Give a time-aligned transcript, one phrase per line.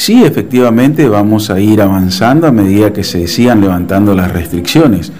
[0.00, 5.12] Sí, efectivamente vamos a ir avanzando a medida que se sigan levantando las restricciones.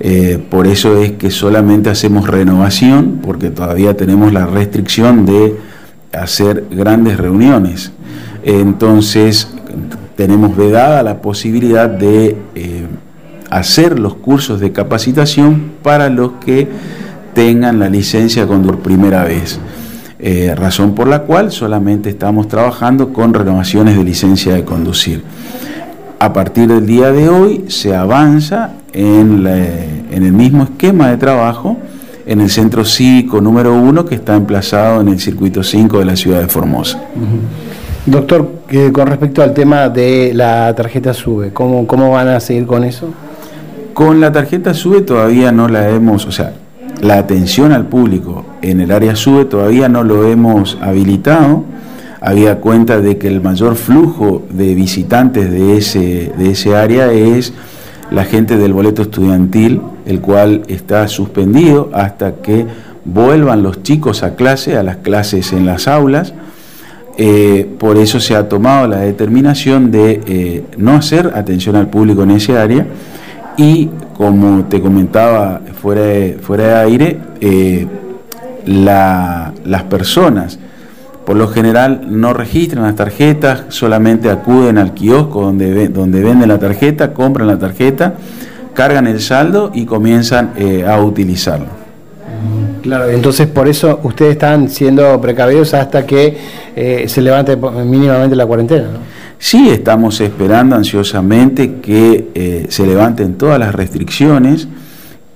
[0.00, 5.54] Eh, por eso es que solamente hacemos renovación, porque todavía tenemos la restricción de
[6.12, 7.92] hacer grandes reuniones.
[8.42, 9.54] Entonces,
[10.16, 12.86] tenemos vedada la posibilidad de eh,
[13.50, 16.66] hacer los cursos de capacitación para los que
[17.34, 19.60] tengan la licencia por primera vez.
[20.26, 25.22] Eh, razón por la cual solamente estamos trabajando con renovaciones de licencia de conducir.
[26.18, 31.76] A partir del día de hoy se avanza en, el mismo esquema de trabajo
[32.24, 36.16] en el centro cívico número uno que está emplazado en el circuito 5 de la
[36.16, 37.02] ciudad de Formosa.
[38.06, 38.62] Doctor,
[38.94, 43.10] con respecto al tema de la tarjeta SUBE, ¿cómo, ¿cómo van a seguir con eso?
[43.92, 46.54] Con la tarjeta SUBE todavía no la hemos, o sea,
[47.00, 51.64] la atención al público en el área SUBE todavía no lo hemos habilitado.
[52.20, 57.52] Había cuenta de que el mayor flujo de visitantes de ese, de ese área es
[58.10, 62.66] la gente del boleto estudiantil, el cual está suspendido hasta que
[63.04, 66.32] vuelvan los chicos a clase, a las clases en las aulas.
[67.16, 72.22] Eh, por eso se ha tomado la determinación de eh, no hacer atención al público
[72.24, 72.86] en ese área
[73.56, 77.86] y como te comentaba fuera de, fuera de aire, eh,
[78.66, 80.58] las personas
[81.24, 86.58] por lo general no registran las tarjetas, solamente acuden al kiosco donde, donde venden la
[86.58, 88.14] tarjeta, compran la tarjeta,
[88.74, 91.84] cargan el saldo y comienzan eh, a utilizarlo.
[92.82, 96.36] Claro, entonces por eso ustedes están siendo precavidos hasta que
[96.76, 98.88] eh, se levante mínimamente la cuarentena.
[98.92, 98.98] ¿no?
[99.38, 104.68] Sí, estamos esperando ansiosamente que eh, se levanten todas las restricciones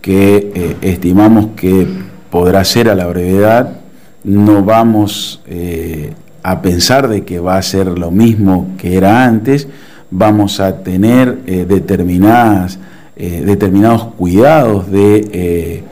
[0.00, 1.86] que eh, estimamos que
[2.30, 3.80] podrá ser a la brevedad.
[4.24, 9.68] No vamos eh, a pensar de que va a ser lo mismo que era antes.
[10.10, 12.78] Vamos a tener determinadas,
[13.14, 15.84] determinados cuidados de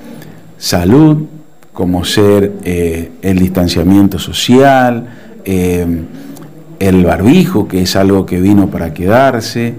[0.56, 1.24] salud,
[1.74, 5.06] como ser el distanciamiento social,
[6.78, 9.74] el barbijo, que es algo que vino para quedarse,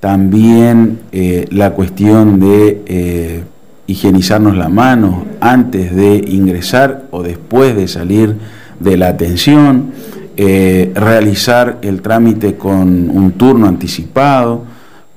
[0.00, 3.44] también eh, la cuestión de eh,
[3.86, 8.36] higienizarnos la mano antes de ingresar o después de salir
[8.78, 9.92] de la atención,
[10.36, 14.64] eh, realizar el trámite con un turno anticipado,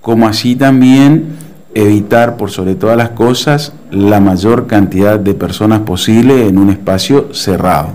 [0.02, 1.26] como así también
[1.76, 7.34] evitar por sobre todas las cosas la mayor cantidad de personas posible en un espacio
[7.34, 7.90] cerrado.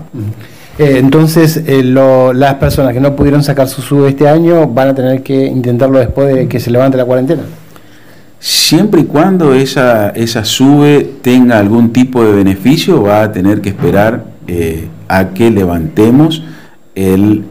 [0.77, 4.95] Eh, entonces, eh, las personas que no pudieron sacar su SUBE este año van a
[4.95, 7.43] tener que intentarlo después de que se levante la cuarentena.
[8.39, 13.69] Siempre y cuando esa, esa SUBE tenga algún tipo de beneficio, va a tener que
[13.69, 16.43] esperar eh, a que levantemos
[16.93, 17.43] el,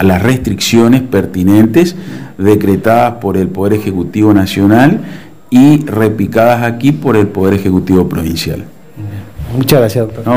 [0.00, 1.94] las restricciones pertinentes
[2.38, 5.00] decretadas por el Poder Ejecutivo Nacional
[5.50, 8.64] y repicadas aquí por el Poder Ejecutivo Provincial.
[9.56, 10.34] Muchas gracias, doctor.